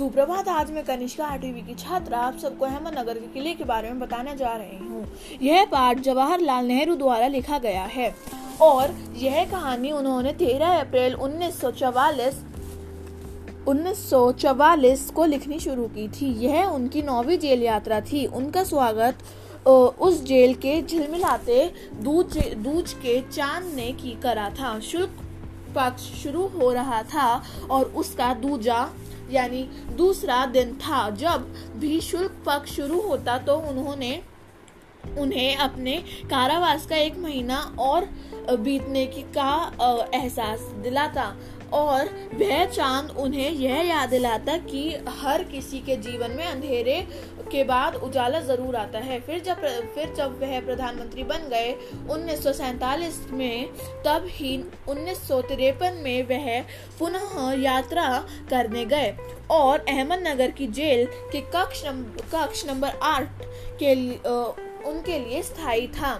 [0.00, 3.98] सुप्रभात, आज मैं कनिष्का आठवीं की छात्रा, आप सबको अहमदनगर के किले के बारे में
[4.00, 5.04] बताने जा रही हूँ।
[5.42, 8.08] यह पाठ जवाहरलाल नेहरू द्वारा लिखा गया है
[8.62, 12.40] और यह कहानी उन्होंने 13 अप्रैल 1944
[13.66, 19.24] 1944 को लिखनी शुरू की थी। यह उनकी नौवीं जेल यात्रा थी। उनका स्वागत
[19.68, 21.64] उस जेल के झिलमिलाते
[22.02, 25.26] दूज दूज के चाँद ने की करा था। शुल्क
[25.74, 27.28] पक्ष शुरू हो रहा था
[27.70, 28.88] और उसका दूजा,
[29.30, 29.62] यानी
[29.96, 34.12] दूसरा दिन था। जब भी शुल्क पक्ष शुरू होता तो उन्होंने
[35.18, 35.96] उन्हें अपने
[36.30, 38.08] कारावास का एक महीना और
[38.58, 41.34] बीतने की का एहसास दिलाता।
[41.72, 47.00] और वह चाँद उन्हें यह याद दिलाता कि हर किसी के जीवन में अंधेरे
[47.52, 49.60] के बाद उजाला ज़रूर आता है। फिर जब
[49.94, 51.72] फिर जब वह प्रधानमंत्री बन गए
[52.10, 53.66] उन्नीस में,
[54.06, 54.56] तब ही
[54.88, 56.60] उन्नीस सौ तिरपन में वह
[56.98, 58.08] पुनः यात्रा
[58.50, 59.14] करने गए
[59.50, 63.44] और अहमदनगर की जेल के कक्ष नंबर कक्ष नंबर आठ
[63.82, 63.94] के
[64.82, 66.14] उनके लिए स्थायी था।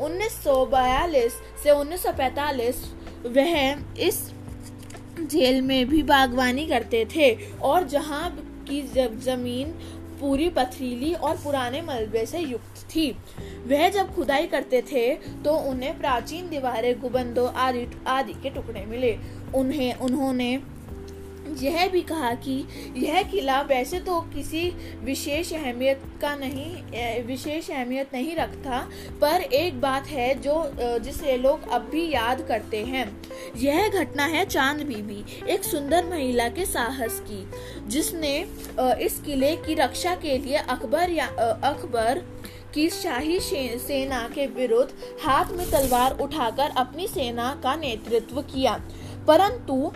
[0.00, 2.84] 1942 से 1945
[3.26, 3.52] वह
[4.00, 4.22] इस
[5.20, 8.30] जेल में भी बागवानी करते थे और जहाँ
[8.68, 8.82] की
[9.22, 9.72] ज़मीन
[10.20, 13.10] पूरी पथरीली और पुराने मलबे से युक्त थी।
[13.66, 19.16] वह जब खुदाई करते थे तो उन्हें प्राचीन दीवारें, गुबंदों आदि आदि के टुकड़े मिले।
[19.54, 20.56] उन्हें, उन्होंने
[21.62, 22.54] यह भी कहा कि
[22.96, 24.62] यह किला वैसे तो किसी
[25.04, 28.78] विशेष अहमियत का नहीं विशेष अहमियत नहीं रखता,
[29.20, 30.54] पर एक बात है जो
[31.00, 33.06] जिसे लोग अब भी याद करते हैं।
[33.56, 37.46] यह घटना है चाँद बीबी एक सुंदर महिला के साहस की,
[37.88, 38.36] जिसने
[39.04, 41.26] इस किले की रक्षा के लिए अकबर या
[41.64, 42.22] अकबर
[42.74, 44.90] की शाही सेना के विरुद्ध
[45.22, 48.80] हाथ में तलवार उठाकर अपनी सेना का नेतृत्व किया।
[49.26, 49.92] परंतु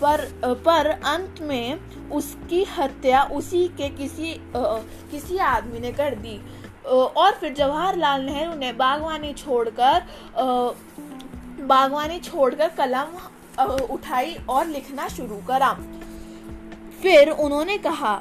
[0.00, 0.24] पर
[0.64, 4.78] पर अंत में उसकी हत्या उसी के किसी आ,
[5.10, 6.40] किसी आदमी ने कर दी।
[6.86, 10.02] और फिर जवाहरलाल नेहरू ने बागवानी छोड़कर
[11.62, 13.08] बागवानी छोड़कर कलम
[13.94, 15.72] उठाई और लिखना शुरू करा।
[17.02, 18.20] फिर उन्होंने कहा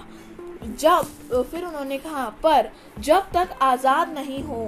[0.79, 2.69] जब फिर उन्होंने कहा पर
[2.99, 4.63] जब तक आज़ाद नहीं हो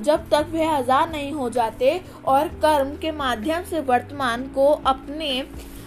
[0.00, 5.38] जब तक वह आज़ाद नहीं हो जाते और कर्म के माध्यम से वर्तमान को अपने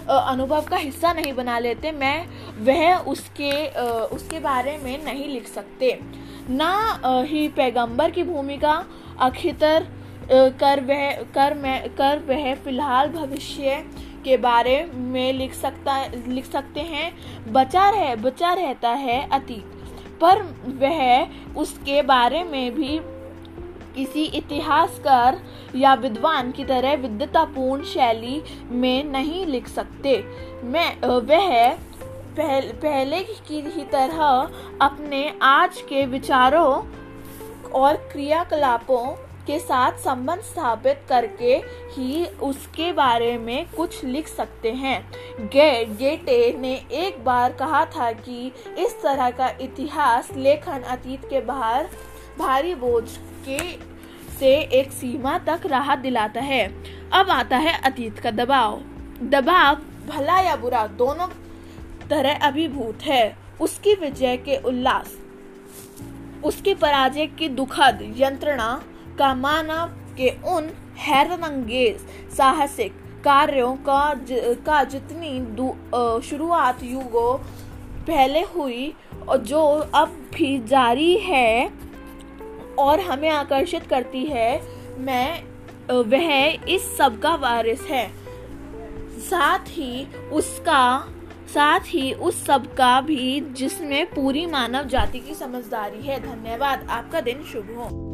[0.10, 2.28] अनुभव का हिस्सा नहीं बना लेते, मैं
[2.60, 3.52] वह उसके
[4.16, 6.00] उसके बारे में नहीं लिख सकते।
[6.52, 8.74] ना ही पैगंबर की भूमिका
[9.22, 9.88] अखितर
[10.32, 13.84] कर वह, कर मैं, कर वह फ़िलहाल भविष्य
[14.24, 19.64] के बारे में लिख सकता, लिख सकते हैं। बचा रह, बचा रहता है अतीत,
[20.22, 20.42] पर
[20.80, 23.00] वह उसके बारे में भी
[23.96, 25.40] किसी इतिहासकार
[25.76, 30.18] या विद्वान की तरह विद्वतापूर्ण शैली में नहीं लिख सकते।
[30.64, 31.74] मैं वह
[32.38, 34.24] पहल, पहले की ही तरह
[34.82, 36.72] अपने आज के विचारों
[37.72, 39.06] और क्रियाकलापों
[39.48, 41.54] के साथ संबंध स्थापित करके
[41.92, 45.00] ही उसके बारे में कुछ लिख सकते हैं।
[45.48, 51.42] गे गेटे ने एक बार कहा था कि इस तरह का इतिहास लेखन अतीत के
[51.42, 51.90] बाहर
[52.40, 53.04] भारी बोझ
[53.48, 53.60] के
[54.40, 56.66] से एक सीमा तक राहत दिलाता है।
[57.14, 58.80] अब आता है अतीत का दबाव।
[59.32, 59.76] दबाव
[60.08, 61.28] भला या बुरा दोनों
[62.10, 63.26] तरह अभिभूत है।
[63.62, 65.16] उसकी विजय के उल्लास
[66.44, 68.72] उसकी पराजय की दुखद यंत्रणा
[69.20, 72.00] का मानव के उन हैरतअंगेज
[72.38, 75.40] साहसिक कार्यों का ज, का जितनी
[76.22, 77.38] शुरुआत युगों
[78.04, 78.94] पहले हुई
[79.30, 79.62] और जो
[79.96, 81.72] अब भी जारी है
[82.80, 84.62] और हमें आकर्षित करती है,
[84.98, 85.44] मैं
[85.92, 88.12] वह इस सब का वारिस है।
[89.20, 91.08] साथ ही उसका,
[91.54, 97.22] साथ ही उस सब का भी जिसमें पूरी मानव जाति की समझदारी है। धन्यवाद। आपका
[97.22, 98.13] दिन शुभ हो।